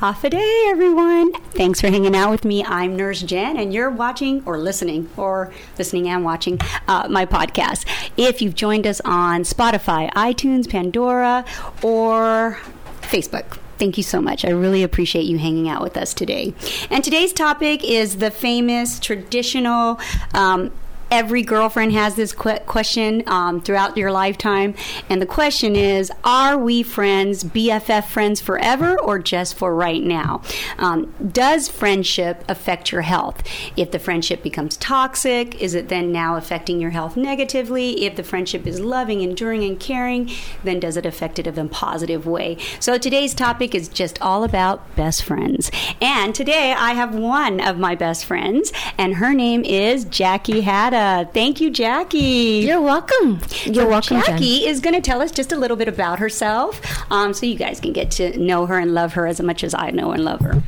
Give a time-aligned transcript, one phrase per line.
[0.00, 1.32] Hafa adai, everyone.
[1.52, 2.62] Thanks for hanging out with me.
[2.62, 7.86] I'm Nurse Jenn, and you're watching or listening, or listening and watching uh, my podcast.
[8.18, 11.46] If you've joined us on Spotify, iTunes, Pandora,
[11.82, 12.58] or
[13.00, 13.56] Facebook.
[13.78, 14.44] Thank you so much.
[14.44, 16.52] I really appreciate you hanging out with us today.
[16.90, 19.98] And today's topic is the famous traditional
[20.34, 20.72] um,
[21.10, 24.74] every girlfriend has this que- question um, throughout your lifetime.
[25.08, 30.42] And the question is Are we friends, BFF friends forever, or just for right now?
[30.78, 33.42] Um, does friendship affect your health?
[33.76, 38.04] If the friendship becomes toxic, is it then now affecting your health negatively?
[38.04, 40.30] If the friendship is loving, enduring, and caring,
[40.64, 42.58] then does it affect it in a positive way?
[42.80, 45.70] So today's topic is just all about best friends.
[46.00, 50.62] And today I have one of my best friends, and her name is Jackie
[50.96, 51.28] Hatta.
[51.32, 52.64] Thank you, Jackie.
[52.66, 53.40] You're welcome.
[53.64, 54.68] You're So welcome, Jackie Jenn.
[54.68, 56.80] is going to tell us just a little bit about herself,
[57.12, 59.74] um, so you guys can get to know her and love her as much as
[59.74, 60.62] I know and love her.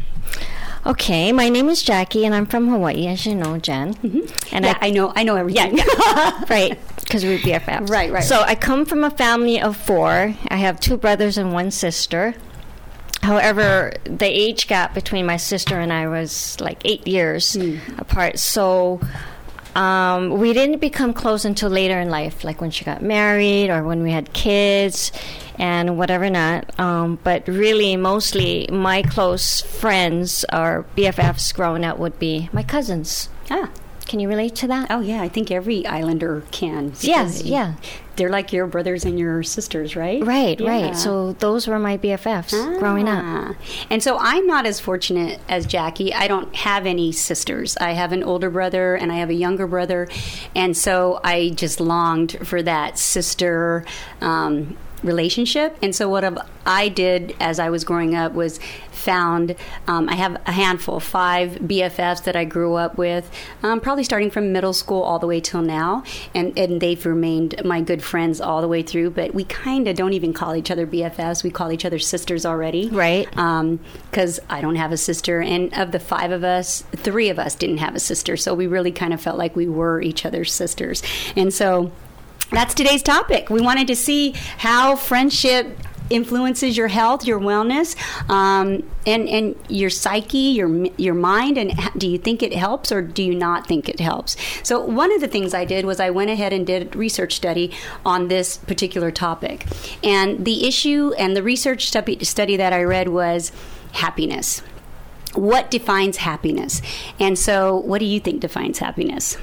[0.86, 3.94] Okay, my name is Jackie, and I'm from Hawaii, as you know, Jenn.
[3.94, 4.54] Mm-hmm.
[4.54, 5.76] And yeah, I, know, I know everything.
[6.48, 7.90] right, because we're BFFs.
[7.90, 10.34] Right, right, So I come from a family of four.
[10.48, 12.34] I have two brothers and one sister.
[13.22, 17.56] However, the age gap between my sister and I was like eight years
[17.98, 18.38] apart.
[18.38, 19.00] So
[19.78, 23.84] um, we didn't become close until later in life, like when she got married or
[23.84, 25.12] when we had kids
[25.56, 26.78] and whatever not.
[26.80, 33.28] Um, but really, mostly my close friends or BFFs growing up would be my cousins.
[33.50, 33.70] ah.
[34.06, 34.86] Can you relate to that?
[34.90, 36.94] Oh yeah, I think every Islander can.
[37.00, 37.74] Yeah, yeah.
[38.18, 40.22] They're like your brothers and your sisters, right?
[40.24, 40.68] Right, Yeah.
[40.68, 40.96] right.
[40.96, 43.22] So those were my BFFs growing up.
[43.24, 43.54] Ah.
[43.88, 46.12] And so I'm not as fortunate as Jackie.
[46.12, 47.76] I don't have any sisters.
[47.80, 50.08] I have an older brother and I have a younger brother.
[50.54, 53.84] And so I just longed for that sister
[54.20, 55.76] um, relationship.
[55.82, 58.60] And so what I did as I was growing up was
[58.98, 59.54] found
[59.86, 63.30] um, I have a handful, five BFFs that I grew up with,
[63.62, 66.02] um, probably starting from middle school all the way till now,
[66.34, 69.10] and and they've remained my good friends all the way through.
[69.10, 72.44] But we kind of don't even call each other BFFs; we call each other sisters
[72.44, 73.28] already, Right.
[74.10, 77.54] Because I don't have a sister, and of the five of us, three of us
[77.54, 80.52] didn't have a sister, so we really kind of felt like we were each other's
[80.52, 81.02] sisters,
[81.36, 81.92] and so.
[82.50, 83.50] That's today's topic.
[83.50, 85.78] We wanted to see how friendship
[86.10, 87.94] influences your health, your wellness,
[88.30, 93.02] um, and and your psyche, your your mind, and do you think it helps or
[93.02, 94.36] do you not think it helps?
[94.62, 97.34] So one of the things I did was I went ahead and did a research
[97.34, 97.72] study
[98.04, 99.66] on this particular topic,
[100.02, 103.52] and the issue and the research study, study that I read was
[103.92, 104.62] happiness.
[105.38, 106.82] What defines happiness?
[107.20, 109.36] And so, what do you think defines happiness?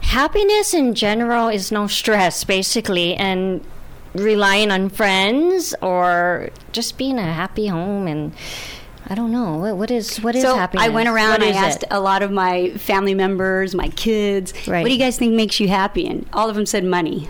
[0.00, 3.62] Happiness in general is no stress, basically, and
[4.14, 8.32] relying on friends or just being a happy home and
[9.10, 10.84] I don't know what, what is what is so happiness.
[10.86, 11.88] I went around What I asked it?
[11.90, 14.82] a lot of my family members, my kids, Right.
[14.82, 16.06] what do you guys think makes you happy?
[16.06, 17.28] And all of them said money.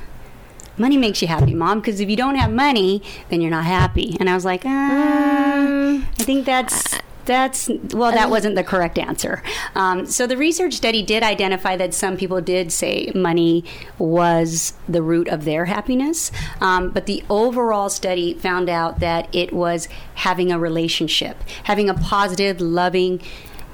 [0.77, 4.17] Money makes you happy, mom, because if you don't have money, then you're not happy.
[4.21, 8.99] And I was like, ah, Um, I think that's that's well, that wasn't the correct
[8.99, 9.43] answer.
[9.75, 13.65] Um, so the research study did identify that some people did say money
[13.99, 19.53] was the root of their happiness, um, but the overall study found out that it
[19.53, 23.21] was having a relationship, having a positive, loving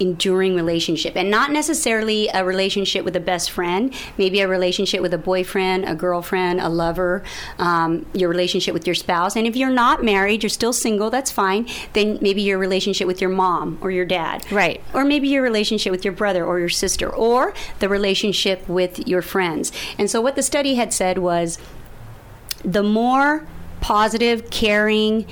[0.00, 5.15] enduring relationship and not necessarily a relationship with a best friend maybe a relationship with
[5.15, 7.22] a boyfriend a girlfriend a lover
[7.59, 9.37] um, your relationship with your spouse.
[9.37, 13.21] And if you're not married you're still single that's fine then maybe your relationship with
[13.21, 14.50] your mom or your dad.
[14.50, 14.81] Right.
[14.93, 19.22] or maybe your relationship with your brother or your sister or the relationship with your
[19.22, 19.72] friends.
[19.99, 21.59] And so what the study had said was
[22.65, 23.47] the more
[23.81, 25.26] positive, caring,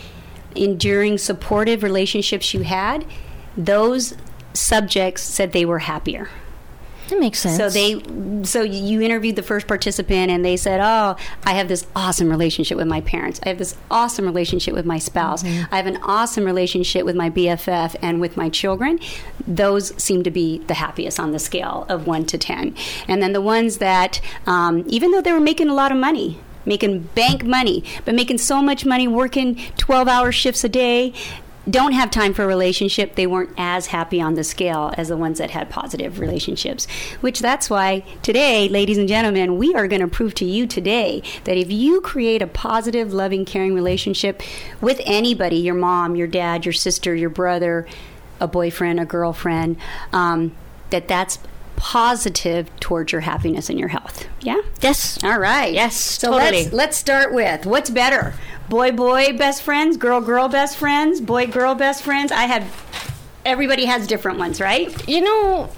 [0.55, 3.05] enduring, supportive relationships you had,
[3.57, 4.15] those
[4.55, 6.29] subjects said they were happier.
[7.09, 7.59] that makes sense.
[7.59, 8.01] So they,
[8.45, 12.77] so you interviewed the first participant, and they said, "Oh, I have this awesome relationship
[12.79, 13.39] with my parents.
[13.45, 15.45] I have this awesome relationship with my spouse.
[15.45, 18.99] I have an awesome relationship with my BFF and with my children."
[19.47, 22.75] Those seem to be the happiest on the scale of one to ten.
[23.09, 26.39] And then the ones that, um, even though they were making a lot of money.
[26.65, 31.13] Making bank money, but making so much money working 12 hour shifts a day,
[31.69, 35.17] don't have time for a relationship, they weren't as happy on the scale as the
[35.17, 36.87] ones that had positive relationships.
[37.21, 41.23] Which that's why today, ladies and gentlemen, we are going to prove to you today
[41.45, 44.43] that if you create a positive, loving, caring relationship
[44.81, 47.87] with anybody your mom, your dad, your sister, your brother,
[48.41, 49.77] a boyfriend, a girlfriend
[50.13, 50.55] um,
[50.91, 51.39] that that's
[51.83, 54.29] positive towards your happiness and your health.
[54.41, 54.63] Yeah?
[54.81, 55.19] Yes.
[55.25, 55.75] All right.
[55.75, 56.63] Yes, So totally.
[56.63, 58.35] let's let's start with what's better?
[58.69, 62.31] Boy boy best friends, girl girl best friends, boy girl best friends.
[62.31, 62.65] I had
[63.45, 64.89] everybody has different ones, right?
[65.09, 65.71] You know,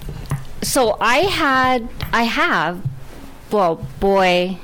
[0.60, 2.84] so I had, I have,
[3.50, 4.58] well, boy,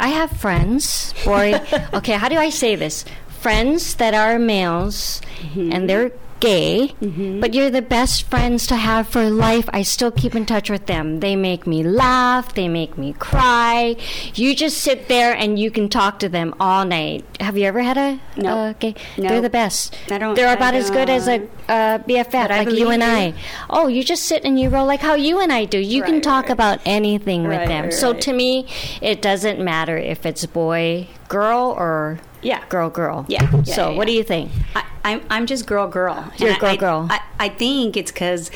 [0.00, 1.14] I have friends.
[1.24, 1.54] Boy,
[1.94, 3.04] okay, how do I say this?
[3.28, 5.72] Friends that are males mm-hmm.
[5.72, 6.10] and they're
[6.40, 6.94] gay,
[7.40, 9.68] but you're the best friends to have for life.
[9.72, 11.20] I still keep in touch with them.
[11.20, 13.96] They make me laugh, they make me cry.
[14.34, 17.24] You just sit there and you can talk to them all night.
[17.40, 18.56] Have you ever had a No.
[18.58, 18.94] uh, gay?
[19.18, 19.28] No.
[19.28, 19.96] They're the best.
[20.10, 21.50] I don't- They're about as good as a don't.
[21.68, 23.08] uh, BFF, But like you and you.
[23.08, 23.34] I.
[23.68, 25.78] Oh, you just sit and you roll like how you and I do.
[25.78, 26.52] You can talk right.
[26.52, 27.84] about anything with Right, them.
[27.84, 28.20] right, so right.
[28.22, 28.66] to me,
[29.00, 32.60] it doesn't matter if it's boy, girl, or Yeah.
[32.68, 33.24] girl, girl.
[33.28, 34.50] Yeah, yeah, so yeah, what do you think?
[34.74, 36.32] I, I'm I'm just girl girl.
[36.38, 37.06] You're girl, I, girl.
[37.10, 38.50] I, I think it's because.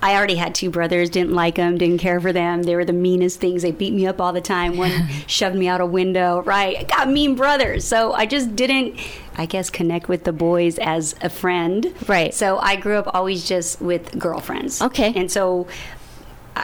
[0.00, 2.62] I already had two brothers, didn't like them, didn't care for them.
[2.62, 3.62] They were the meanest things.
[3.62, 4.76] They beat me up all the time.
[4.76, 4.92] One
[5.26, 6.40] shoved me out a window.
[6.42, 6.76] Right.
[6.78, 7.84] I got mean brothers.
[7.84, 8.96] So I just didn't,
[9.36, 11.92] I guess, connect with the boys as a friend.
[12.06, 12.32] Right.
[12.32, 14.80] So I grew up always just with girlfriends.
[14.80, 15.12] Okay.
[15.16, 15.66] And so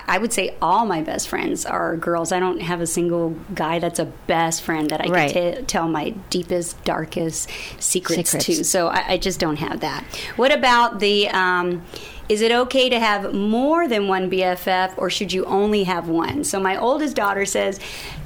[0.06, 2.32] I would say all my best friends are girls.
[2.32, 5.32] I don't have a single guy that's a best friend that I Right.
[5.32, 7.48] can t- tell my deepest, darkest
[7.78, 8.46] secrets, Secrets.
[8.46, 8.64] to.
[8.64, 10.04] So I, I just don't have that.
[10.36, 11.28] What about the?
[11.28, 11.82] Um,
[12.26, 16.42] is it okay to have more than one BFF, or should you only have one?
[16.44, 17.78] So my oldest daughter says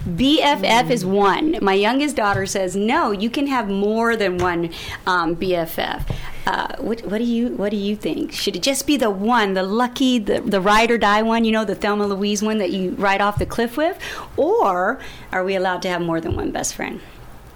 [0.06, 1.58] BFF is one.
[1.60, 4.70] My youngest daughter says no, you can have more than one
[5.06, 6.02] um, BFF.
[6.48, 8.32] Uh, what, what do you What do you think?
[8.32, 11.44] Should it just be the one, the lucky, the the ride or die one?
[11.44, 13.98] You know, the Thelma Louise one that you ride off the cliff with,
[14.38, 14.98] or
[15.30, 17.02] are we allowed to have more than one best friend?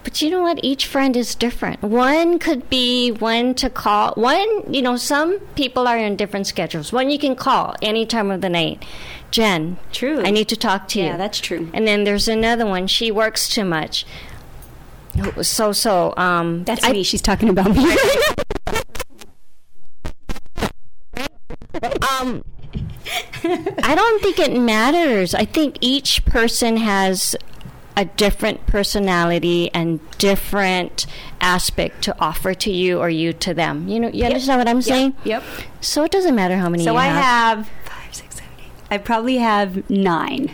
[0.04, 0.60] But you know what?
[0.62, 1.80] Each friend is different.
[1.80, 4.12] One could be one to call.
[4.14, 6.92] One, you know, some people are in different schedules.
[6.92, 8.84] One you can call any time of the night.
[9.30, 10.20] Jenn, True.
[10.22, 11.06] I need to talk to you.
[11.06, 11.70] Yeah, that's true.
[11.72, 12.88] And then there's another one.
[12.88, 14.04] She works too much.
[15.40, 16.12] So so.
[16.18, 17.02] Um, That's I- me.
[17.04, 17.96] She's talking about me.
[21.82, 22.44] Um,
[23.82, 25.34] I don't think it matters.
[25.34, 27.34] I think each person has
[27.96, 31.06] a different personality and different
[31.40, 33.88] aspect to offer to you or you to them.
[33.88, 35.14] You know, you understand what I'm saying?
[35.25, 35.43] Yep.
[35.81, 37.58] So it doesn't matter how many So I have.
[37.58, 38.70] have five, six, seven, eight.
[38.90, 40.52] I probably have nine.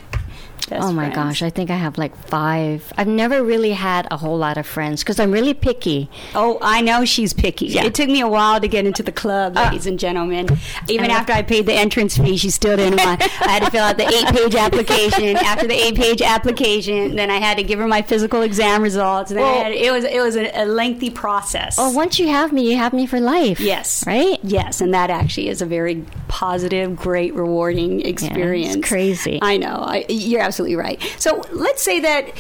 [0.69, 1.17] Best Oh my friends.
[1.17, 2.93] gosh, I think I have like five.
[2.97, 6.09] I've never really had a whole lot of friends because I'm really picky.
[6.35, 7.67] Oh, I know she's picky.
[7.67, 7.82] Yeah.
[7.82, 10.49] Uh, It took me a while to get into the club, ladies and gentlemen.
[10.88, 13.23] Even love- after I paid the entrance fee, she still didn't want.
[13.43, 15.37] I had to fill out the eight-page application.
[15.37, 19.31] After the eight-page application, then I had to give her my physical exam results.
[19.31, 21.79] Then Well- had, it was it was a, a lengthy process.
[21.79, 23.61] Well, once you have me, you have me for life.
[23.61, 24.05] Yes.
[24.06, 24.38] Right?
[24.43, 28.87] Yes, and that actually is a very positive, great, rewarding experience.
[28.87, 29.38] crazy.
[29.43, 29.82] I know.
[29.87, 31.00] I, you're absolutely right.
[31.19, 32.32] So let's say that.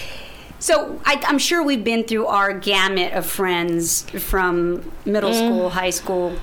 [0.60, 5.36] So I, I'm sure we've been through our gamut of friends from middle mm.
[5.36, 6.36] school, high school,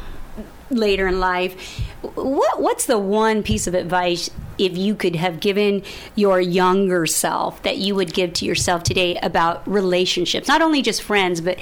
[0.69, 1.79] later in life.
[2.01, 5.83] What What's the one piece of advice if you could have given
[6.15, 10.47] your younger self that you would give to yourself today about relationships?
[10.47, 11.59] Not only just friends, but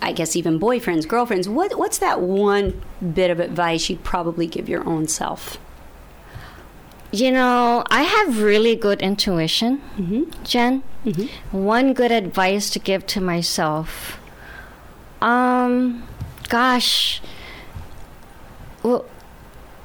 [0.00, 1.48] I guess even boyfriends, girlfriends.
[1.48, 2.82] What What's that one
[3.14, 5.58] bit of advice you'd probably give your own self?
[7.20, 10.42] You know, I have really good intuition, Mm-hmm.
[10.44, 10.82] Jenn.
[11.52, 14.18] One good advice to give to myself.
[15.22, 16.02] Um,
[16.48, 17.20] gosh.
[18.82, 19.04] Well,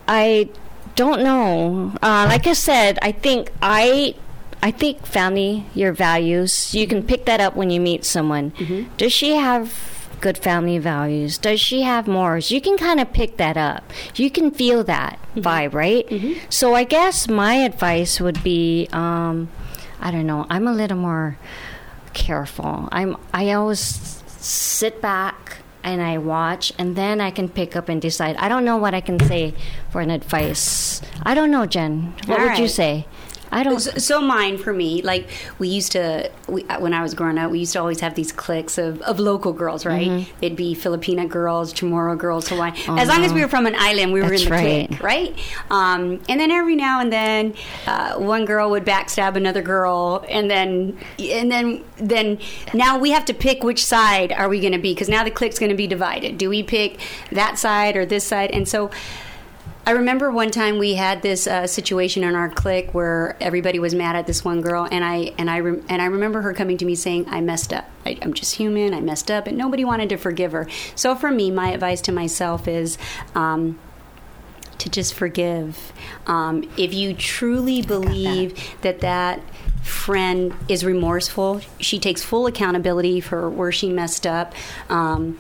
[0.08, 0.50] I
[0.96, 1.94] don't know.
[2.02, 4.16] Uh, like I said, I think I.
[4.64, 8.54] I think family, your values, you can pick that up when you meet someone.
[8.98, 9.74] Does she have
[10.22, 11.38] good family values?
[11.38, 12.52] Does she have morals?
[12.52, 13.84] You can kind of pick that up.
[14.16, 16.08] You can feel that vibe, right?
[16.50, 19.50] So I guess my advice would be, um,
[20.00, 20.46] I don't know.
[20.50, 21.38] I'm a little more
[22.14, 22.90] careful.
[22.92, 23.18] I'm.
[23.34, 28.36] I always sit back and I watch, and then I can pick up and decide.
[28.38, 29.54] I don't know what I can say
[29.90, 31.02] for an advice.
[31.24, 32.14] I don't know, Jenn.
[32.26, 33.06] What All would you say?
[33.52, 33.80] I don't.
[33.80, 35.28] So, so mine for me, like
[35.60, 38.16] we used to, we, uh, when I was growing up, we used to always have
[38.16, 40.08] these cliques of, of local girls, right?
[40.08, 40.32] Mm-hmm.
[40.40, 42.76] They'd be Filipina girls, Chamorro girls, Hawaiian.
[42.98, 44.88] as long as we were from an island, we were Oh, in the right.
[44.88, 45.38] clique, right?
[45.70, 47.54] Um, and then every now and then,
[47.88, 52.40] uh, one girl would backstab another girl, and then, and then, then
[52.74, 55.32] now we have to pick which side are we going to be because now the
[55.32, 56.38] clique's going to be divided.
[56.38, 57.00] Do we pick
[57.32, 58.52] that side or this side?
[58.52, 58.92] And so.
[59.84, 63.96] I remember one time we had this uh, situation in our clique where everybody was
[63.96, 66.78] mad at this one girl, and I and I rem- and I remember her coming
[66.78, 67.90] to me saying, "I messed up.
[68.06, 68.94] I, I'm just human.
[68.94, 70.68] I messed up," and nobody wanted to forgive her.
[70.96, 72.98] So for me, my advice to myself is.
[73.36, 73.80] Um,
[74.78, 75.94] to just forgive.
[76.26, 79.40] Um, if you truly believe that that
[79.84, 84.54] friend is remorseful, she takes full accountability for where she messed up.
[84.90, 85.38] Um,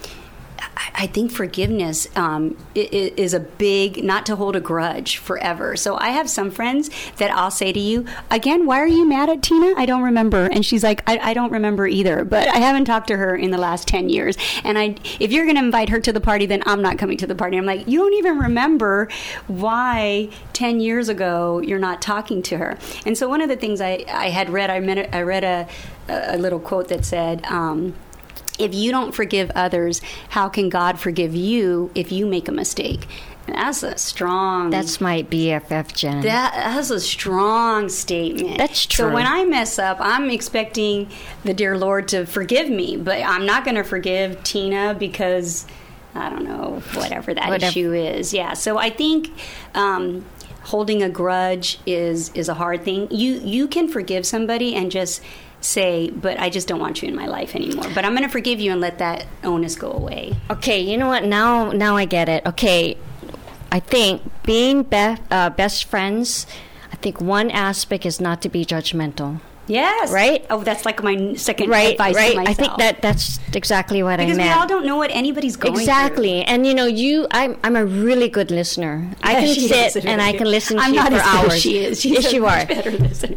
[0.93, 5.75] I think forgiveness um, is a big, not to hold a grudge forever.
[5.75, 9.29] So I have some friends that I'll say to you, again, why are you mad
[9.29, 9.73] at Tina?
[9.77, 10.45] I don't remember.
[10.45, 13.51] And she's like, I, I don't remember either, but I haven't talked to her in
[13.51, 14.37] the last 10 years.
[14.63, 17.17] And I, if you're going to invite her to the party, then I'm not coming
[17.17, 17.57] to the party.
[17.57, 19.09] I'm like, you don't even remember
[19.47, 22.77] why 10 years ago you're not talking to her.
[23.05, 25.67] And so one of the things I, I had read, I, met, I read a,
[26.07, 27.93] a little quote that said, um,
[28.61, 33.07] if you don't forgive others, how can God forgive you if you make a mistake?
[33.47, 34.69] That's a strong.
[34.69, 36.21] That's my BFF, Jen.
[36.21, 38.57] That, that's a strong statement.
[38.57, 39.07] That's true.
[39.07, 41.09] So when I mess up, I'm expecting
[41.43, 45.65] the dear Lord to forgive me, but I'm not going to forgive Tina because
[46.13, 47.69] I don't know whatever that whatever.
[47.69, 48.33] issue is.
[48.33, 48.53] Yeah.
[48.53, 49.31] So I think.
[49.73, 50.25] Um,
[50.63, 53.07] holding a grudge is is a hard thing.
[53.11, 55.21] You you can forgive somebody and just
[55.61, 57.85] say, but I just don't want you in my life anymore.
[57.93, 60.35] But I'm going to forgive you and let that onus go away.
[60.49, 61.23] Okay, you know what?
[61.23, 62.45] Now, now I get it.
[62.45, 62.97] Okay,
[63.71, 66.47] I think being be- uh, best friends.
[66.91, 69.39] I think one aspect is not to be judgmental.
[69.71, 70.11] Yes.
[70.11, 70.45] Right?
[70.49, 72.37] Oh, that's like my second right, advice right.
[72.37, 74.49] I think that that's exactly what because I meant.
[74.49, 75.83] Because we all don't know what anybody's going through.
[75.83, 76.43] exactly.
[76.43, 76.53] Through.
[76.53, 79.07] And you know, you I'm I'm a really good listener.
[79.09, 81.61] Yeah, I can sit and I can listen I'm to you for hours.
[81.61, 82.01] she is.
[82.01, 82.67] She's yes, you are.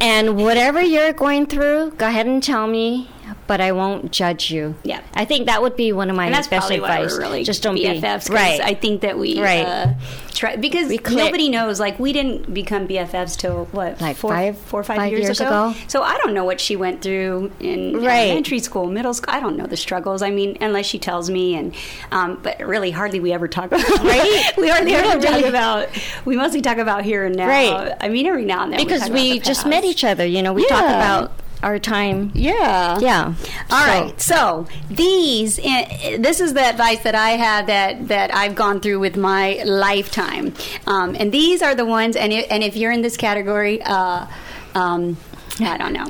[0.00, 3.08] And whatever you're going through, go ahead and tell me
[3.46, 4.74] but I won't judge you.
[4.82, 7.10] Yeah, I think that would be one of my and that's best probably advice.
[7.10, 8.60] Why we're really Just don't be BFFs, be right.
[8.60, 9.66] I think that we right.
[9.66, 9.94] Uh,
[10.34, 11.80] try because we nobody knows.
[11.80, 15.22] Like we didn't become BFFs till what, like four, five, four or five, five years,
[15.24, 15.70] years ago?
[15.70, 15.78] ago?
[15.88, 18.26] So I don't know what she went through in right.
[18.26, 19.34] elementary school, middle school.
[19.34, 20.22] I don't know the struggles.
[20.22, 21.74] I mean, unless she tells me, and
[22.10, 23.98] um, but really, hardly we ever talk about.
[24.00, 25.88] Right, we hardly ever talk about.
[26.24, 27.48] We mostly talk about here and now.
[27.48, 27.96] Right.
[28.00, 30.26] I mean, every now and then because we, we just met each other.
[30.26, 30.68] You know, we yeah.
[30.68, 32.30] talk about our time.
[32.34, 32.98] Yeah.
[33.00, 33.34] Yeah.
[33.70, 33.86] All so.
[33.86, 34.20] right.
[34.20, 34.66] so.
[34.90, 39.16] these eh, this is the advice that I have that that I've gone through with
[39.16, 40.54] my lifetime.
[40.86, 44.26] Um, and these are the ones and if, and if you're in this category uh,
[44.74, 45.16] um,
[45.60, 46.06] I don't know.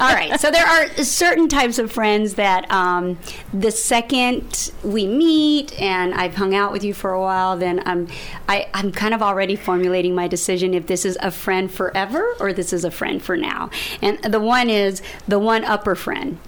[0.00, 0.38] All right.
[0.40, 3.18] So there are certain types of friends that um,
[3.52, 8.08] the second we meet and I've hung out with you for a while, then I'm
[8.48, 12.52] I, I'm kind of already formulating my decision if this is a friend forever or
[12.52, 13.70] this is a friend for now.
[14.02, 16.38] And the one is the one upper friend.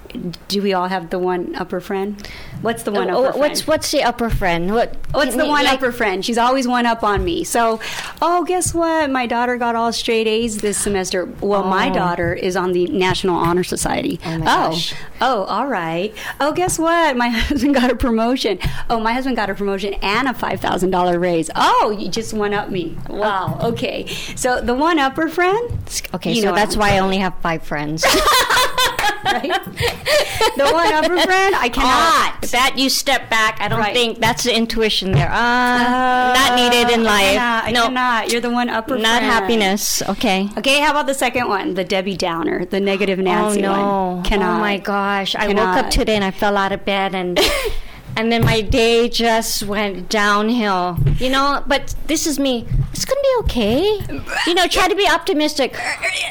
[0.49, 2.27] Do we all have the one upper friend?
[2.61, 3.67] What's the one oh, upper what's, friend?
[3.67, 4.73] What's the upper friend?
[4.73, 4.95] What?
[5.11, 6.23] What's the one like, upper friend?
[6.23, 7.43] She's always one up on me.
[7.43, 7.79] So,
[8.21, 9.09] oh, guess what?
[9.09, 11.25] My daughter got all straight A's this semester.
[11.39, 11.69] Well, oh.
[11.69, 14.19] my daughter is on the National Honor Society.
[14.25, 14.81] Oh, oh.
[15.21, 16.13] Oh, all right.
[16.39, 17.15] Oh, guess what?
[17.15, 18.59] My husband got a promotion.
[18.89, 21.49] Oh, my husband got a promotion and a $5,000 raise.
[21.55, 22.97] Oh, you just one up me.
[23.09, 23.59] Wow.
[23.63, 24.07] Okay.
[24.35, 25.69] So, the one upper friend.
[26.13, 28.03] Okay, You so that's why I only have five friends.
[29.23, 29.63] right?
[30.57, 32.43] the one upper friend, I cannot.
[32.43, 33.57] Oh, that you step back.
[33.59, 33.93] I don't right.
[33.93, 35.31] think that's the intuition there.
[35.31, 37.37] Uh, uh, not needed in life.
[37.39, 38.31] I no, cannot.
[38.31, 38.97] You're the one upper.
[38.97, 39.25] Not friend.
[39.25, 40.01] happiness.
[40.03, 40.49] Okay.
[40.57, 40.79] Okay.
[40.79, 44.13] How about the second one, the Debbie Downer, the negative Nancy oh, no.
[44.15, 44.23] one?
[44.23, 44.57] Cannot.
[44.57, 45.33] Oh my gosh!
[45.33, 45.57] Cannot.
[45.57, 47.39] I woke up today and I fell out of bed and.
[48.15, 50.97] and then my day just went downhill.
[51.17, 52.67] You know, but this is me.
[52.91, 53.83] It's gonna be okay.
[54.47, 55.73] You know, try to be optimistic.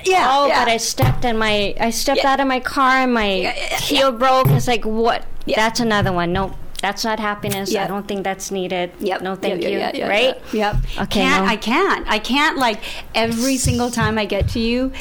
[0.04, 0.28] Yeah.
[0.30, 0.64] Oh, yeah.
[0.64, 2.32] but I stepped and my I stepped yeah.
[2.32, 4.48] out of my car and my yeah, heel broke.
[4.48, 5.24] It's like what?
[5.46, 6.32] That's another one.
[6.32, 6.54] Nope.
[6.80, 7.70] That's not happiness.
[7.72, 7.84] Yep.
[7.84, 8.92] I don't think that's needed.
[9.00, 9.20] Yep.
[9.20, 9.78] No, thank yep, you.
[10.00, 10.36] Yep, right?
[10.52, 10.76] Yep.
[11.00, 11.20] Okay.
[11.20, 11.50] Can't, no.
[11.50, 12.08] I can't.
[12.08, 12.56] I can't.
[12.56, 12.80] Like
[13.14, 14.92] every single time I get to you,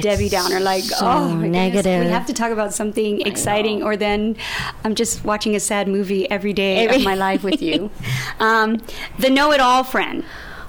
[0.00, 2.04] Debbie Downer, like, so oh, negative.
[2.04, 4.36] We have to talk about something exciting, or then
[4.84, 6.96] I'm just watching a sad movie every day every.
[6.96, 7.90] of my life with you.
[8.40, 8.80] um,
[9.18, 10.24] the know-it-all friend.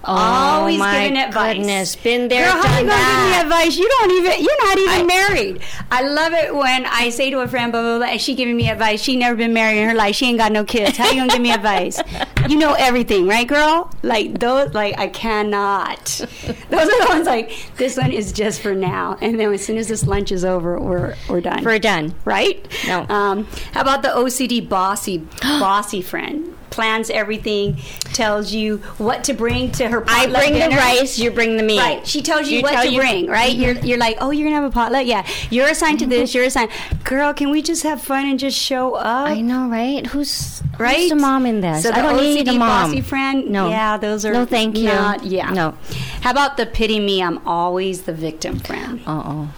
[0.09, 1.57] Oh, Always my giving advice.
[1.57, 3.77] Goodness, been there, Girl, how you gonna give me advice?
[3.77, 4.43] You don't even.
[4.45, 5.61] You're not even I, married.
[5.91, 8.07] I love it when I say to a friend, blah blah blah.
[8.07, 9.01] And she giving me advice.
[9.01, 10.15] She never been married in her life.
[10.15, 10.97] She ain't got no kids.
[10.97, 12.01] How you gonna give me advice?
[12.47, 13.91] You know everything, right, girl?
[14.01, 14.73] Like those.
[14.73, 16.05] Like I cannot.
[16.05, 17.27] Those are the ones.
[17.27, 19.17] Like this one is just for now.
[19.19, 21.65] And then as soon as this lunch is over, we're we're done.
[21.65, 22.65] We're done, right?
[22.87, 23.05] No.
[23.09, 26.53] Um, how about the OCD bossy bossy friend?
[26.77, 27.75] Plans everything,
[28.13, 30.69] tells you what to bring to her I bring dinner.
[30.69, 31.79] the rice, you bring the meat.
[31.79, 32.05] Right.
[32.07, 33.53] She tells you, You what tell to you- bring, right?
[33.53, 35.05] You're, you're like, oh, you're going to have a potluck?
[35.07, 35.25] Yeah.
[35.49, 36.69] You're assigned to this, you're assigned.
[37.03, 39.29] Girl, can we just have fun and just show up?
[39.29, 40.05] I know, right?
[40.07, 40.97] Who's Right?
[40.99, 41.81] Who's the mom in this?
[41.81, 42.59] So the I don't OCD need a mom.
[42.91, 43.69] bossy friend, No.
[43.69, 44.85] yeah, those are No, thank you.
[44.89, 45.73] not- yeah, No.
[46.21, 47.23] How about the pity me?
[47.23, 49.01] I'm always the victim friend.
[49.07, 49.49] Uh oh.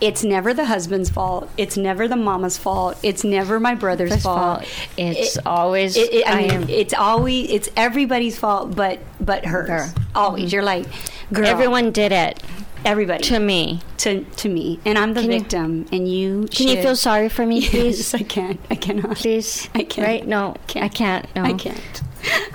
[0.00, 1.50] It's never the husband's fault.
[1.56, 2.98] It's never the mama's fault.
[3.02, 4.64] It's never my brother's fault.
[4.64, 9.00] fault, it's always- It, it- I, I mean, am- it's always it's everybody's fault, but
[9.20, 9.68] but hers.
[9.68, 9.94] Her.
[10.14, 10.52] Always.
[10.52, 10.86] You're like,
[11.32, 11.46] girl.
[11.46, 12.42] Everyone did it
[12.84, 13.80] everybody to me.
[13.98, 16.46] to to me, and I'm the Can you- victim, and you.
[16.52, 17.98] Can you feel sorry for me, please?
[17.98, 18.60] Yes, I can't.
[18.70, 19.16] I cannot.
[19.16, 19.68] Please.
[19.74, 20.06] I can't.
[20.06, 20.26] Right?
[20.26, 20.84] No, Can't.
[20.84, 21.26] I can't.
[21.34, 21.42] No.
[21.42, 22.02] I can't.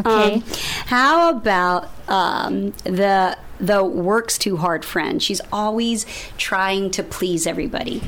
[0.05, 0.35] Okay.
[0.35, 0.43] Um,
[0.87, 5.21] how about um, the the works too hard friend?
[5.21, 6.05] She's always
[6.37, 8.01] trying to please everybody.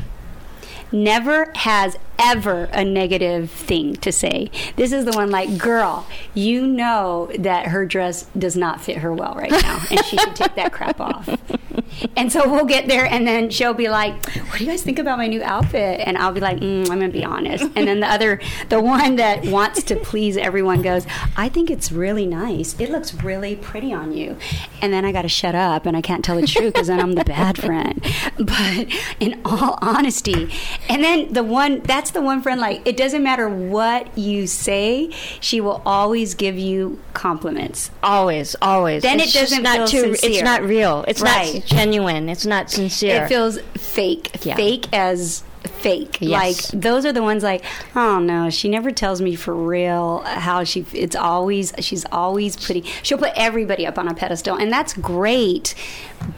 [0.92, 4.52] Never has ever a negative thing to say.
[4.76, 9.12] This is the one like, girl, you know that her dress does not fit her
[9.12, 11.28] well right now, and she should take that crap off.
[12.16, 14.14] And so we'll get there, and then she'll be like,
[14.50, 17.00] "What do you guys think about my new outfit?" And I'll be like, mm, "I'm
[17.00, 18.40] gonna be honest." And then the other,
[18.70, 21.06] the one that wants to please everyone, goes,
[21.38, 22.76] "I think it's really nice.
[22.80, 24.38] It looks really pretty on you."
[24.82, 27.00] And then I got to shut up, and I can't tell the truth because then
[27.00, 28.04] I'm the bad friend.
[28.38, 28.88] But
[29.20, 30.52] in all honesty,
[30.90, 35.10] and then the one that's the one friend like it doesn't matter what you say,
[35.40, 37.92] she will always give you compliments.
[38.02, 39.04] Always, always.
[39.04, 40.00] Then It's it doesn't not feel too.
[40.16, 40.32] sincere.
[40.32, 41.06] It's not real.
[41.08, 41.56] It's Right.
[41.56, 42.30] not genuine.
[42.30, 43.24] It's not sincere.
[43.24, 44.46] It feels fake.
[44.46, 44.56] Yeah.
[44.56, 46.18] Fake as fake.
[46.22, 46.74] Yes.
[46.74, 47.64] Like those are the ones like,
[47.96, 52.84] oh no, she never tells me for real how she it's always she's always putting
[53.02, 55.74] she'll put everybody up on a pedestal and that's great,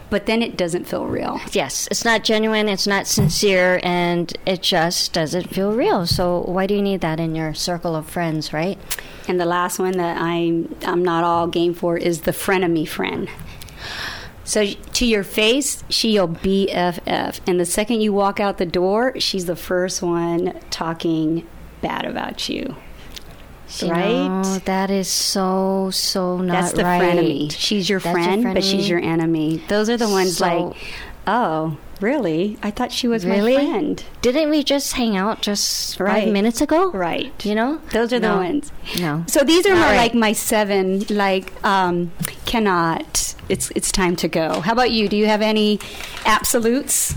[0.10, 1.40] but then it doesn't feel real.
[1.52, 2.70] yes, it's not genuine.
[2.70, 6.06] It's not sincere, and it just doesn't feel real.
[6.06, 8.78] So why do you need that in your circle of friends, right?
[9.28, 13.30] And the last one that I'm I'm not all game for is the frenemy friend.
[14.46, 19.20] So to your face, she your BFF, and the second you walk out the door,
[19.20, 21.46] she's the first one talking
[21.82, 22.76] bad about you.
[23.80, 24.28] You Right?
[24.28, 27.02] know, that is so so not That's the right.
[27.02, 27.52] frenemy.
[27.52, 29.64] She's your That's friend, your but she's your enemy.
[29.68, 30.78] Those are the ones So- like,
[31.26, 32.58] oh, really?
[32.64, 33.58] I thought she was Really?
[33.58, 34.04] my friend.
[34.22, 36.24] Didn't we just hang out just Right.
[36.26, 36.92] five minutes ago?
[36.92, 37.32] Right.
[37.46, 38.72] You know, Those are the ones.
[39.00, 39.24] No.
[39.28, 39.98] So these are All my, right.
[39.98, 41.06] like my seven.
[41.10, 42.12] Like, um,
[42.46, 43.36] cannot.
[43.48, 44.60] It's it's time to go.
[44.62, 45.08] How about you?
[45.08, 45.80] Do you have any
[46.26, 47.14] absolutes?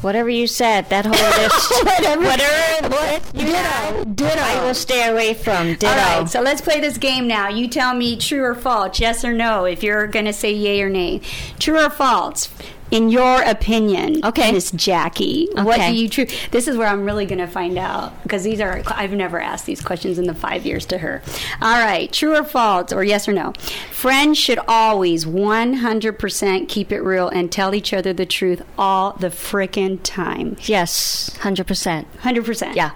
[0.00, 1.84] Whatever you said, that whole list.
[1.84, 2.22] Whatever.
[2.24, 2.88] Whatever.
[2.88, 4.40] What you know, Ditto.
[4.40, 5.74] I will stay away from.
[5.74, 5.88] Ditto.
[5.88, 7.48] All right, so let's play this game now.
[7.48, 10.80] You tell me true or false, yes or no, if you're going to say yay
[10.82, 11.20] or nay.
[11.58, 12.48] True or false,
[12.90, 14.52] in your opinion, Okay.
[14.52, 15.48] Miss Jackie.
[15.52, 16.26] What do you true?
[16.50, 19.66] This is where I'm really going to find out because these are I've never asked
[19.66, 21.22] these questions in the five years to her.
[21.60, 23.52] All right, true or false, or yes or no?
[23.90, 29.28] Friends should always 100% keep it real and tell each other the truth all the
[29.28, 30.56] frickin' time.
[30.62, 32.06] Yes, hundred percent.
[32.22, 32.74] 100%.
[32.74, 32.90] Yeah.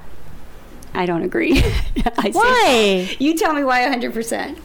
[0.95, 1.59] I don't agree.
[2.19, 3.17] I Why?
[3.19, 4.59] You tell me why 100%.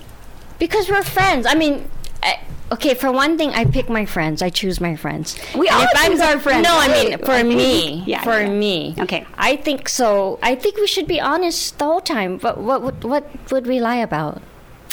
[0.60, 1.46] Because we're friends.
[1.46, 1.90] I mean,
[2.22, 2.40] I,
[2.72, 2.94] okay.
[2.94, 4.42] For one thing, I pick my friends.
[4.42, 5.38] I choose my friends.
[5.56, 6.64] We all if I'm- choose our friends.
[6.64, 8.04] No, I mean for me.
[8.06, 8.50] Yeah, for yeah.
[8.50, 8.96] me.
[9.00, 9.26] Okay.
[9.38, 10.40] I think so.
[10.42, 12.38] I think we should be honest all the whole time.
[12.38, 14.42] But what what, what would we lie about?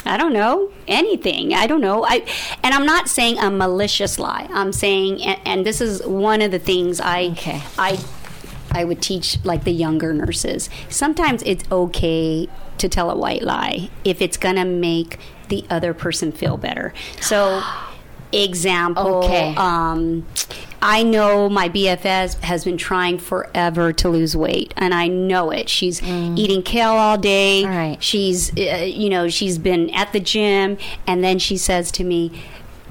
[0.06, 1.54] I don't know anything.
[1.54, 2.04] I don't know.
[2.04, 2.24] I
[2.62, 4.46] and I'm not saying a malicious lie.
[4.52, 7.62] I'm saying, and, and this is one of the things I Okay.
[7.78, 7.98] I
[8.70, 10.68] I would teach like the younger nurses.
[10.88, 16.33] Sometimes it's okay to tell a white lie if it's gonna make the other person
[16.33, 16.92] feel better.
[17.20, 17.62] So,
[18.33, 19.24] example.
[19.24, 19.54] Okay.
[19.57, 20.26] Um,
[20.83, 25.70] I know my BFS has been trying forever to lose weight, and I know it.
[25.70, 27.62] She's eating kale all day.
[27.64, 27.70] Mm.
[27.70, 28.02] All right.
[28.02, 30.76] She's, uh, you know, she's been at the gym,
[31.07, 32.33] and then she says to me,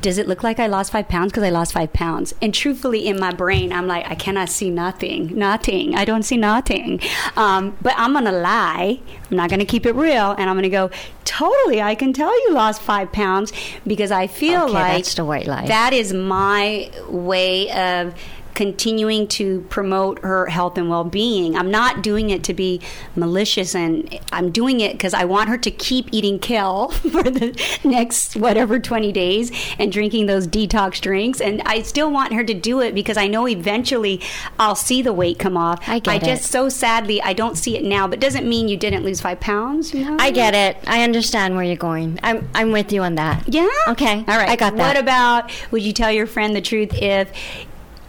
[0.03, 1.31] "Does it look like I lost five pounds?
[1.31, 4.69] Because I lost five pounds." And truthfully, in my brain, I'm like, I cannot see
[4.69, 5.95] nothing, nothing.
[5.95, 6.99] I don't see nothing.
[7.35, 8.99] Um, but I'm gonna lie.
[9.31, 10.91] I'm not gonna keep it real, and I'm gonna go.
[11.25, 13.51] Totally, I can tell you lost five pounds
[13.87, 15.65] because I feel Okay, like that's the white lie.
[15.67, 18.13] that is my way of
[18.53, 21.55] continuing to promote her health and well-being.
[21.55, 22.81] I'm not doing it to be
[23.15, 27.59] malicious and I'm doing it cuz I want her to keep eating kale for the
[27.83, 32.53] next whatever 20 days and drinking those detox drinks and I still want her to
[32.53, 34.21] do it because I know eventually
[34.59, 35.79] I'll see the weight come off.
[35.87, 36.23] I get it.
[36.23, 39.21] I just so sadly I don't see it now, but doesn't mean you didn't lose
[39.21, 40.17] 5 pounds, you know?
[40.19, 40.77] I get it.
[40.87, 42.19] I understand where you're going.
[42.23, 43.47] I'm I'm with you on that.
[43.47, 43.69] Yeah.
[43.87, 44.23] Okay.
[44.27, 44.49] All right.
[44.49, 44.87] I got that.
[44.87, 47.31] What about would you tell your friend the truth if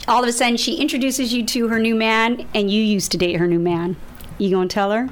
[0.07, 3.19] all of a sudden she introduces you to her new man and you used to
[3.19, 3.97] date her new man?
[4.38, 5.11] You gonna tell her?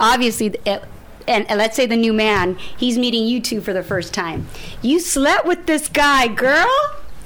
[0.00, 0.80] Obviously, it, eh,
[1.28, 4.46] and, and let's say the new man, he's meeting you two for the first time.
[4.82, 6.68] You slept with this guy, girl.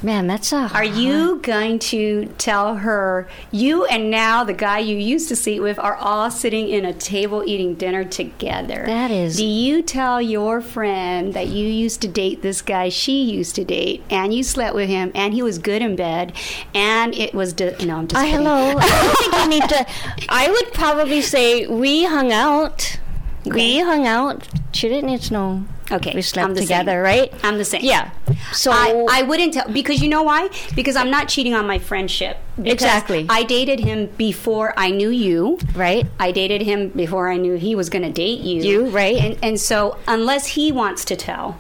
[0.03, 0.71] Man, that's a.
[0.73, 5.61] Are you going to tell her you and now the guy you used to sleep
[5.61, 8.85] with are all sitting in a table eating dinner together?
[8.87, 13.23] That is- Do you tell your friend that you used to date this guy she
[13.23, 16.33] used to date and you slept with him and he was good in bed
[16.75, 18.75] and it was di- no, I'm just Uh, hello.
[18.79, 19.87] I think you need to.
[20.31, 22.99] I would probably say we hung out.
[23.45, 24.49] We hung out.
[24.73, 25.65] She didn't need to know.
[25.93, 27.03] Okay, we slept together, same.
[27.03, 27.35] right?
[27.43, 27.83] I'm the same.
[27.85, 28.11] Yeah.
[28.53, 30.49] So I, I wouldn't tell because you know why?
[30.75, 32.39] Because I'm not cheating on my friendship.
[32.63, 33.27] Exactly.
[33.29, 35.59] I dated him before I knew you.
[35.75, 36.07] right.
[36.19, 38.63] I dated him before I knew he was going to date you.
[38.63, 39.17] You, right.
[39.17, 41.59] And, and so, unless he wants to tell,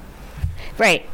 [0.78, 1.04] Right.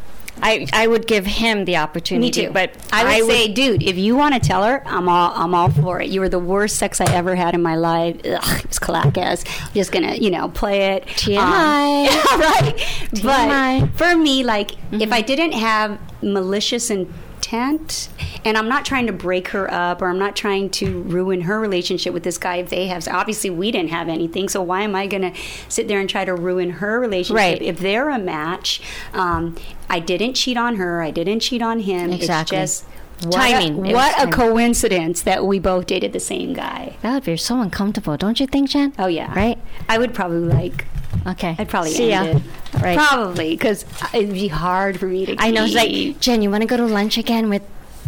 [0.42, 2.26] I I would give him the opportunity.
[2.26, 2.52] me too.
[2.52, 5.70] But I would say, dude, if you want to tell her, I'm all I'm all
[5.70, 6.08] for it.
[6.08, 8.16] You were the worst sex I ever had in my life.
[8.24, 9.44] Ugh, it was clackass.
[9.74, 11.06] Just gonna, you know, play it.
[11.06, 11.36] TMI.
[11.38, 12.74] Um, right.
[13.12, 13.80] TMI.
[13.80, 18.08] But for me, like, if I didn't have malicious intent,
[18.46, 21.60] and I'm not trying to break her up, or I'm not trying to ruin her
[21.60, 23.06] relationship with this guy if they have.
[23.08, 25.32] Obviously, we didn't have anything, so why am I gonna
[25.68, 27.60] sit there and try to ruin her relationship Right.
[27.62, 28.80] if they're a match?
[29.12, 29.56] Um,
[29.90, 31.02] I didn't cheat on her.
[31.02, 32.10] I didn't cheat on him.
[32.12, 32.56] Exactly.
[32.58, 33.86] It's just what Timing.
[33.86, 34.32] A, what a timing.
[34.32, 36.96] coincidence that we both dated the same guy.
[37.02, 38.92] that would be so uncomfortable, don't you think, Jenn?
[38.98, 39.58] Oh yeah, Right.
[39.88, 40.86] I would probably like.
[41.26, 41.56] Okay.
[41.58, 42.36] I'd probably see end ya.
[42.74, 42.82] it.
[42.82, 42.96] Right.
[42.98, 45.36] Probably because it'd be hard for me to.
[45.38, 45.64] I know.
[45.64, 46.42] It's like Jenn.
[46.42, 47.62] You want to go to lunch again with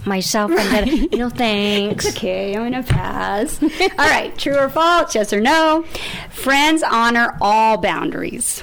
[0.09, 0.51] myself?
[0.51, 2.07] And then, no thanks.
[2.07, 2.55] It's okay.
[2.57, 3.63] I'm gonna pass.
[3.63, 3.69] all
[3.99, 4.37] right.
[4.37, 5.15] True or false?
[5.15, 5.85] Yes or no?
[6.31, 8.63] Friends honor all boundaries.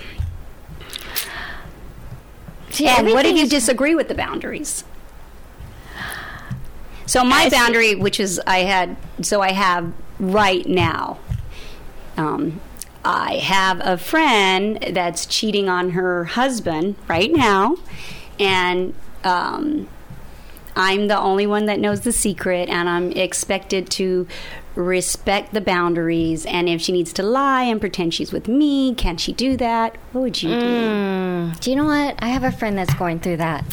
[2.72, 4.84] See, And what if you disagree with the boundaries?
[7.06, 11.20] So my boundary, which is I had, so I have right now.
[12.18, 12.60] Um,
[13.06, 17.78] I have a friend that's cheating on her husband right now,
[18.40, 19.88] and um,
[20.76, 24.28] I'm the only one that knows the secret, and I'm expected to
[24.76, 26.46] respect the boundaries.
[26.46, 29.96] And if she needs to lie and pretend she's with me, can she do that?
[30.12, 30.56] What would you do?
[30.56, 32.16] Mm, do you know what?
[32.20, 33.64] I have a friend that's going through that.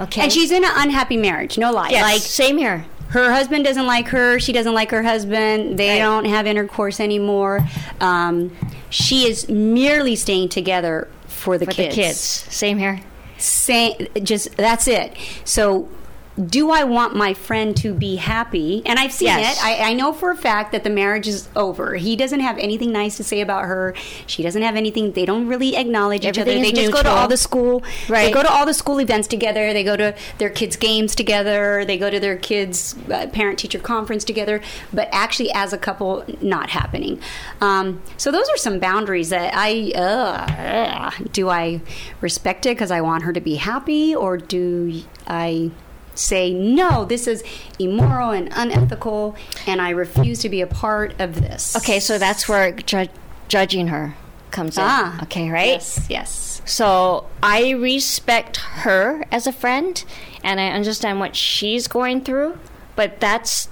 [0.00, 0.22] Okay.
[0.22, 1.58] And she's in an unhappy marriage.
[1.58, 1.90] No lie.
[1.90, 2.86] yes, Like same here.
[3.08, 4.38] her husband doesn't like her.
[4.38, 5.78] She doesn't like her husband.
[5.78, 5.98] They Right.
[5.98, 7.66] don't have intercourse anymore.
[8.00, 8.54] Um,
[8.90, 11.94] she is merely staying together for the For kids.
[11.96, 12.18] the kids.
[12.18, 13.00] Same here.
[13.38, 14.06] Same.
[14.22, 15.12] just that's it.
[15.44, 15.88] So.
[16.36, 18.82] Do I want my friend to be happy?
[18.84, 19.56] And I've seen Yes.
[19.58, 19.64] it.
[19.64, 21.94] I, I know for a fact that the marriage is over.
[21.94, 23.94] He doesn't have anything nice to say about her.
[24.26, 25.12] She doesn't have anything.
[25.12, 26.52] They don't really acknowledge each other.
[26.52, 27.82] They just go to all the school.
[28.08, 28.26] Right.
[28.26, 29.72] They go to all the school events together.
[29.72, 31.84] They go to their kids' games together.
[31.86, 34.60] They go to their kids' uh, parent-teacher conference together.
[34.92, 37.18] But actually, as a couple, not happening.
[37.62, 41.48] Um, so those are some boundaries that I uh, do.
[41.48, 41.80] I
[42.20, 45.70] respect it because I want her to be happy, or do I?
[46.16, 47.04] Say no.
[47.04, 47.44] This is
[47.78, 51.76] immoral and unethical, and I refuse to be a part of this.
[51.76, 53.08] Okay, so that's where ju-
[53.48, 54.14] judging her
[54.50, 54.84] comes in.
[54.84, 55.66] Ah, okay, right?
[55.68, 56.62] Yes, yes.
[56.64, 60.02] So I respect her as a friend,
[60.42, 62.58] and I understand what she's going through,
[62.96, 63.68] but that's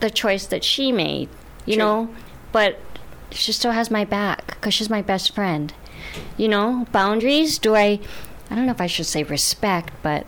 [0.00, 1.28] the choice that she made,
[1.66, 1.84] you True.
[1.84, 2.14] know.
[2.50, 2.78] But
[3.30, 5.72] she still has my back because she's my best friend.
[6.36, 7.58] You know, boundaries.
[7.58, 8.00] Do I?
[8.50, 10.26] I don't know if I should say respect, but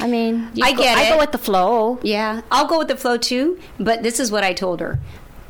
[0.00, 1.10] I mean, you I go- get I it.
[1.10, 1.98] go with the flow.
[2.02, 3.58] Yeah, I'll go with the flow too.
[3.78, 4.98] But this is what I told her: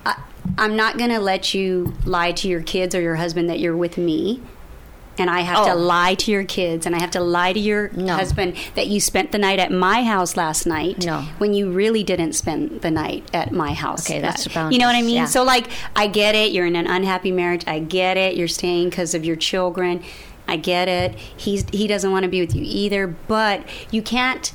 [0.05, 0.17] I,
[0.59, 3.77] I'm not going to let you lie to your kids or your husband that you're
[3.77, 4.43] with me,
[5.19, 5.77] and I have to Oh.
[5.77, 8.15] lie to your kids, and I have to lie to your No.
[8.17, 11.05] husband that you spent the night at my house last night.
[11.05, 11.23] No.
[11.39, 14.09] when you really didn't spend the night at my house.
[14.09, 15.15] Okay, that's That- the You know what I mean?
[15.17, 15.25] yeah.
[15.27, 16.53] So like, I get it.
[16.53, 17.63] You're in an unhappy marriage.
[17.67, 18.37] I get it.
[18.37, 20.03] You're staying because of your children.
[20.47, 21.15] I get it.
[21.15, 23.07] He's he doesn't want to be with you either.
[23.07, 24.53] But you can't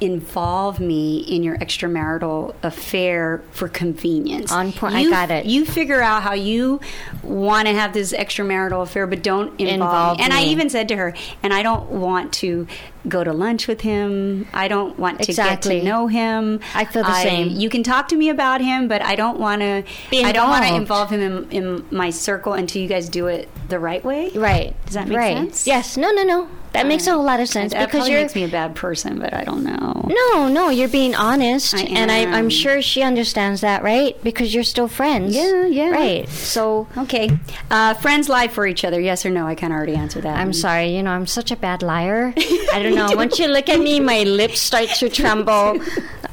[0.00, 4.52] involve me in your extramarital affair for convenience.
[4.52, 4.94] On point.
[4.94, 5.46] I got it.
[5.46, 6.80] You figure out how you
[7.22, 10.24] want to have this extramarital affair, but don't involve, Involve me.
[10.24, 12.66] And I even said to her, and I don't want to
[13.08, 14.46] go to lunch with him.
[14.52, 15.76] I don't want to Exactly.
[15.76, 16.60] get to know him.
[16.74, 17.48] I feel the same.
[17.48, 19.84] You can talk to me about him, but I don't want to.
[20.10, 23.26] Be I don't want to involve him in, in my circle until you guys do
[23.26, 24.30] it the right way.
[24.30, 24.74] Right.
[24.86, 25.36] Does that make right.
[25.36, 25.66] sense?
[25.66, 25.96] Yes.
[25.96, 26.10] No.
[26.10, 26.22] No.
[26.22, 26.48] No.
[26.76, 29.18] That makes a whole lot of sense That because you're makes me a bad person,
[29.18, 30.06] but I don't know.
[30.08, 32.50] No, no, you're being honest, I and I, I'm am.
[32.50, 34.22] sure she understands that, right?
[34.22, 35.34] Because you're still friends.
[35.34, 35.88] Yeah, yeah.
[35.90, 36.28] Right.
[36.28, 37.30] So Okay,
[37.70, 39.00] uh, friends lie for each other.
[39.00, 39.46] Yes or no?
[39.46, 40.36] I kind of already answered that.
[40.38, 42.34] I'm sorry, you know, I'm such a bad liar.
[42.36, 43.10] I don't know.
[43.16, 45.80] Once you look at me, my lips start to tremble,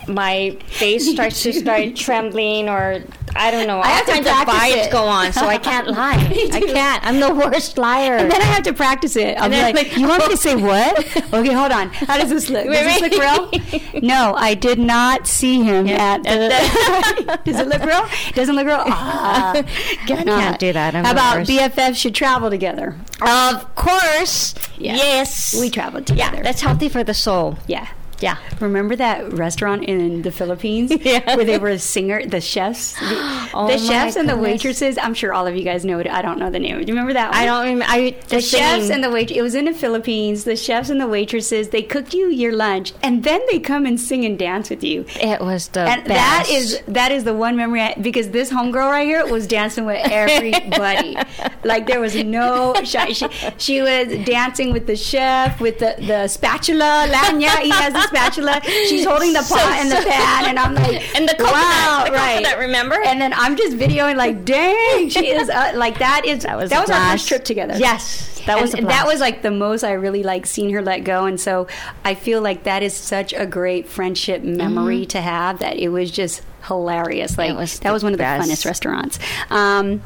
[0.07, 3.03] my face starts to start trembling, or
[3.35, 3.79] I don't know.
[3.81, 4.91] I have to kinds of practice it.
[4.91, 6.15] go on, so I can't lie.
[6.53, 7.03] I can't.
[7.05, 8.15] I'm the worst liar.
[8.17, 9.37] And then I have to practice it.
[9.37, 11.05] I'll And be like, like, "You want me to say what?
[11.33, 11.89] Okay, hold on.
[11.89, 12.65] How does this look?
[12.65, 14.01] Does this look real?
[14.03, 16.15] No, I did not see him Yeah.
[16.15, 17.39] at the.
[17.43, 18.05] does it look real?
[18.33, 18.83] Doesn't look real.
[18.85, 19.63] Ah, I
[20.05, 20.93] can't do that.
[20.95, 21.47] I'm How about.
[21.47, 22.95] BFFs should travel together?
[23.21, 24.53] Of course.
[24.77, 24.95] Yeah.
[24.95, 25.55] Yes.
[25.59, 26.43] We traveled Yeah, together.
[26.43, 27.57] that's healthy for the soul.
[27.67, 27.87] yeah.
[28.23, 28.37] Yeah.
[28.59, 31.35] Remember that restaurant in the Philippines Yeah.
[31.35, 34.97] where they were a singer, the chefs, the, Oh the chefs and the waitresses.
[34.97, 36.07] I'm sure all of you guys know it.
[36.07, 36.75] I don't know the name.
[36.79, 37.31] Do you remember that?
[37.31, 37.37] One?
[37.41, 37.85] I don't remember.
[37.89, 39.29] I, The the chefs and the wait.
[39.31, 40.45] It was in the Philippines.
[40.45, 43.99] The chefs and the waitresses they cooked you your lunch, and then they come and
[43.99, 45.05] sing and dance with you.
[45.19, 46.09] It was the And best.
[46.23, 49.85] that is that is the one memory I, because this homegirl right here was dancing
[49.85, 51.17] with everybody.
[51.63, 53.11] like there was no shy.
[53.11, 57.07] She, she was dancing with the chef with the, the spatula.
[57.09, 58.61] Lanya, he has the spatula.
[58.63, 61.53] She's holding the So- pot and the so- pan, and I'm like, and the coconut,
[61.53, 62.37] wow, the right?
[62.43, 62.95] coconut, remember?
[63.05, 66.69] And then I'm just videoing like, dang, she is uh, like that is That was
[66.69, 67.75] that was our first trip together.
[67.77, 70.99] Yes, that was And that was like the most I really like seeing her let
[71.03, 71.67] go, and so
[72.03, 76.11] I feel like that is such a great friendship memory to have that it was
[76.11, 77.37] just hilarious.
[77.37, 77.57] Like Mm-hmm.
[77.59, 78.49] was that was one of the best.
[78.49, 79.19] funnest restaurants.
[79.49, 80.01] Um,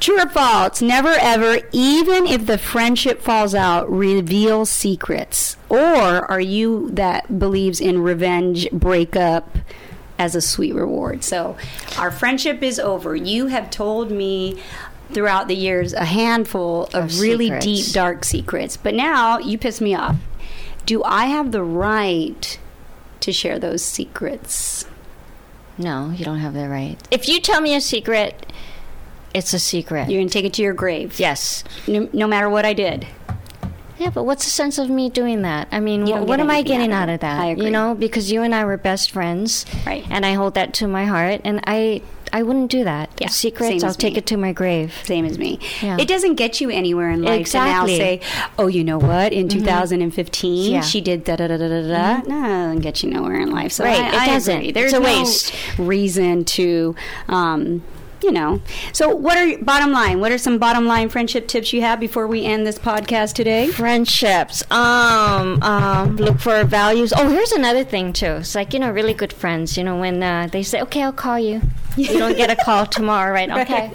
[0.00, 0.80] True or false?
[0.82, 5.56] Never ever, even if the friendship falls out, reveal secrets.
[5.68, 9.56] Or are you that believes in revenge breakup
[10.18, 11.24] as a sweet reward?
[11.24, 11.56] So,
[11.98, 13.14] our friendship is over.
[13.16, 14.60] You have told me
[15.12, 17.64] throughout the years a handful of, Of really secrets.
[17.64, 18.76] deep, dark secrets.
[18.76, 20.16] But now you piss me off.
[20.84, 22.58] Do I have the right
[23.20, 24.86] to share those secrets?
[25.78, 26.96] no, you don't have the right.
[27.10, 28.45] If you tell me a secret,
[29.36, 30.08] it's a secret.
[30.10, 31.20] You're going to take it to your grave.
[31.20, 31.62] yes.
[31.86, 33.06] No, no matter what I did.
[33.98, 35.68] Yeah, but what's the sense of me doing that?
[35.72, 37.40] I mean, wh- what am I getting out out of of that?
[37.40, 37.64] I agree.
[37.66, 40.04] You know, because you and I were best friends, Right.
[40.10, 43.08] And I hold that to my heart, and I I wouldn't do that.
[43.20, 44.18] Yeah, secrets, I'll take me.
[44.18, 44.92] it to my grave.
[45.04, 45.60] same as me.
[45.80, 45.96] Yeah.
[45.98, 47.94] It doesn't get you anywhere in life Exactly.
[47.94, 48.20] And I'll say,
[48.58, 49.32] "Oh, you know what?
[49.32, 50.80] In 2015, Yeah.
[50.82, 53.50] she did da da da da da da." No, it doesn't get you nowhere in
[53.50, 53.72] life.
[53.72, 54.56] So Right, I, it I doesn't.
[54.58, 54.72] agree.
[54.72, 55.54] There's It's a no waste.
[55.78, 56.94] reason to.
[57.28, 57.82] Um,
[58.26, 58.60] you know.
[58.92, 60.18] So, what are bottom line?
[60.18, 63.68] What are some bottom line friendship tips you have before we end this podcast today?
[63.68, 64.68] Friendships.
[64.70, 67.12] Um, um, look for values.
[67.16, 68.42] Oh, here's another thing too.
[68.42, 69.78] It's like you know, really good friends.
[69.78, 71.62] You know, when uh, they say, "Okay, I'll call you,"
[71.96, 73.48] you don't get a call tomorrow, right?
[73.48, 73.92] Okay.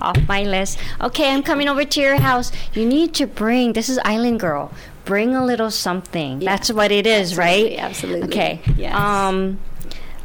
[0.00, 0.78] Off my list.
[1.00, 2.52] Okay, I'm coming over to your house.
[2.74, 3.72] You need to bring.
[3.72, 4.72] This is Island Girl.
[5.04, 6.42] Bring a little something.
[6.42, 6.50] Yeah.
[6.50, 7.78] That's what it is, right?
[7.78, 8.26] Absolutely.
[8.26, 8.60] Okay.
[8.76, 8.94] Yes.
[8.94, 9.58] Um.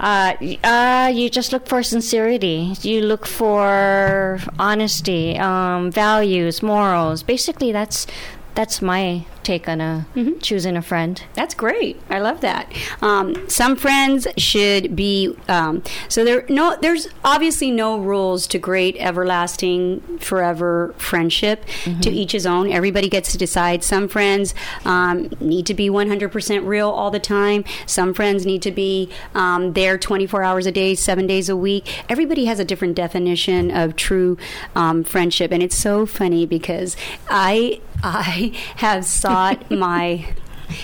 [0.01, 0.33] Uh,
[0.63, 2.73] uh, you just look for sincerity.
[2.81, 7.21] You look for honesty, um, values, morals.
[7.21, 8.07] Basically, that's
[8.55, 10.39] that's my take on a Mm-hmm.
[10.39, 11.21] choosing a friend.
[11.35, 11.99] That's great.
[12.09, 12.71] I love that.
[13.01, 16.45] Um, some friends should be um, so there.
[16.49, 21.65] No, there's obviously no rules to great, everlasting, forever friendship.
[22.01, 22.71] To each his own.
[22.71, 23.83] Everybody gets to decide.
[23.83, 24.53] Some friends
[24.85, 27.63] um, need to be 100% real all the time.
[27.85, 31.87] Some friends need to be um, there 24 hours a day, seven days a week.
[32.09, 34.37] Everybody has a different definition of true
[34.75, 36.95] um, friendship, and it's so funny because
[37.29, 40.33] I I have sought my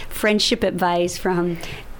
[0.09, 1.57] friendship advice from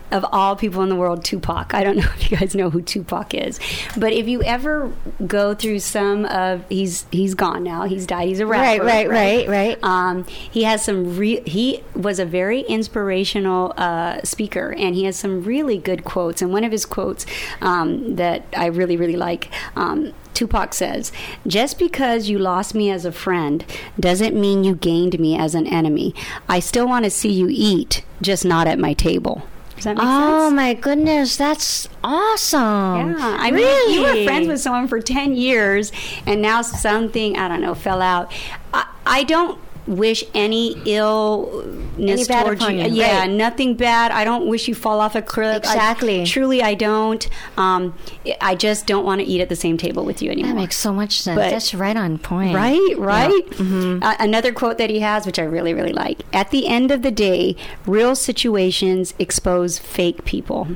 [0.10, 1.73] of all people in the world Tupac.
[1.73, 3.60] I don't know if you guys know who Tupac is,
[3.97, 4.93] but if you ever
[5.25, 7.83] go through some of he's he's gone now.
[7.83, 8.29] He's died.
[8.29, 8.83] He's a rapper.
[8.86, 9.83] Right, right, right, right.
[9.83, 15.17] Um, he has some re- he was a very inspirational uh, speaker, and he has
[15.17, 16.41] some really good quotes.
[16.41, 17.25] And one of his quotes
[17.62, 19.49] um, that I really really like.
[19.75, 21.12] Um, Tupac says,
[21.47, 23.65] Just because you lost me as a friend
[24.00, 26.13] doesn't mean you gained me as an enemy.
[26.47, 29.41] I still want to see you eat, just not at my table.
[29.76, 30.56] Does that make Oh sense?
[30.56, 33.12] my goodness, that's awesome!
[33.17, 33.93] Yeah, I mean, really?
[33.95, 35.91] you were friends with someone for 10 years
[36.28, 38.32] and now something, I don't know, fell out.
[38.73, 42.69] I, I don't wish any illness Any towards you.
[42.76, 43.30] you, Yeah, right.
[43.30, 44.12] nothing bad.
[44.12, 45.56] I don't wish you fall off a cliff.
[45.65, 46.26] I- Exactly.
[46.26, 47.28] truly, I don't.
[47.58, 47.93] Um,
[48.41, 50.54] I just don't want to eat at the same table with you anymore.
[50.54, 51.38] That makes so much sense.
[51.38, 52.54] But- that's right on point.
[52.56, 53.32] Right, right.
[53.52, 54.04] Mm-hmm.
[54.04, 56.19] Uh, another quote that he has, which I really, really like.
[56.34, 60.67] At the end of the day, real situations expose fake people.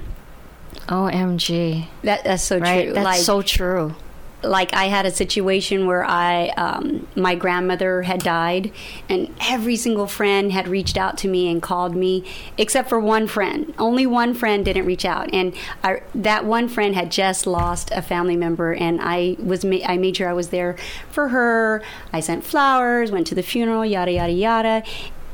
[0.87, 1.87] OMG.
[2.03, 2.85] That, that's so Right?
[2.85, 2.93] true.
[2.93, 3.95] That's like, so true.
[4.43, 8.71] Like I had a situation where I um, my grandmother had died,
[9.09, 12.25] and every single friend had reached out to me and called me,
[12.57, 13.73] except for one friend.
[13.77, 18.01] Only one friend didn't reach out, and I, that one friend had just lost a
[18.01, 20.75] family member, and I was ma- I made sure I was there
[21.09, 21.83] for her.
[22.11, 24.83] I sent flowers, went to the funeral, yada yada yada.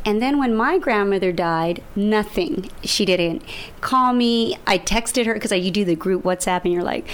[0.05, 2.69] And then when my grandmother died, nothing.
[2.81, 3.43] She didn't
[3.81, 4.57] call me.
[4.65, 7.05] I texted her because you do the group WhatsApp, and you're like,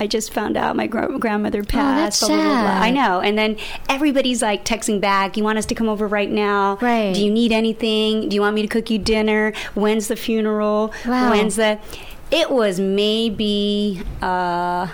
[0.00, 2.22] I just found out my gr- grandmother passed.
[2.22, 2.82] Oh, that's blah, blah, blah, blah." sad.
[2.82, 3.20] I know.
[3.20, 3.56] And then
[3.88, 6.78] everybody's like texting back, "You want us to come over right now?
[6.80, 7.14] Right.
[7.14, 8.28] Do you need anything?
[8.28, 9.52] Do you want me to cook you dinner?
[9.74, 10.92] When's the funeral?
[11.06, 11.30] Wow.
[11.30, 11.78] When's the?"
[12.30, 14.02] It was maybe.
[14.20, 14.88] Uh,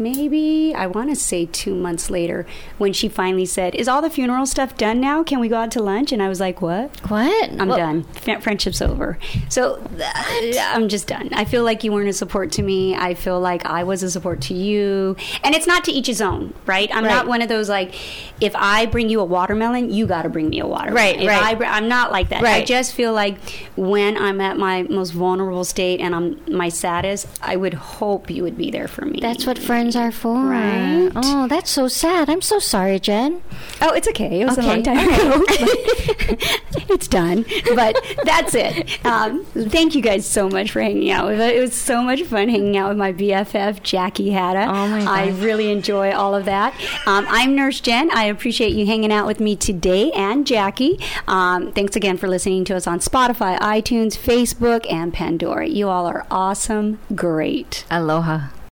[0.00, 2.46] maybe I want to say two months later
[2.78, 5.22] when she finally said, "Is all the funeral stuff done now?
[5.22, 6.90] Can we go out to lunch?" And I was like, "What?
[7.10, 7.50] What?
[7.60, 8.04] I'm Well, done.
[8.40, 11.28] Friendship's over." So th- uh, I'm just done.
[11.32, 12.94] I feel like you weren't a support to me.
[12.96, 16.20] I feel like I was a support to you, and it's not to each his
[16.22, 16.88] own, right?
[16.94, 17.94] I'm not one of those like,
[18.40, 20.94] if I bring you a watermelon, you got to bring me a watermelon.
[20.94, 21.42] Right, If right.
[21.42, 22.42] I br- I'm not like that.
[22.42, 22.62] Right.
[22.62, 23.36] I just feel like
[23.76, 28.42] when I'm at my most vulnerable state and I'm my saddest, I would hope you
[28.42, 29.18] would be there for me.
[29.20, 30.34] That's what friends are for.
[30.44, 31.10] Right.
[31.14, 32.28] Oh, that's so sad.
[32.28, 33.42] I'm so sorry, Jenn.
[33.80, 34.40] Oh, it's okay.
[34.40, 35.44] It was a long time ago.
[36.88, 37.44] it's done.
[37.74, 39.04] But that's it.
[39.04, 41.52] Um, thank you guys so much for hanging out with us.
[41.52, 44.66] It was so much fun hanging out with my BFF, Jackie Hatta.
[44.68, 46.74] Oh, my I really enjoy all of that.
[47.06, 48.10] Um, I'm Nurse Jenn.
[48.10, 50.98] I appreciate you hanging out with me today and Jackie.
[51.26, 55.68] Um, thanks again for listening to us on Spotify, iTunes, Facebook, and Pandora.
[55.68, 56.98] You all are awesome.
[57.14, 57.84] Great.
[57.90, 58.59] Aloha.